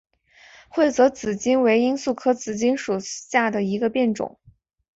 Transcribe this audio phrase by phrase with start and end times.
[0.67, 4.39] 会泽紫堇为罂粟科紫堇属下的一个变种。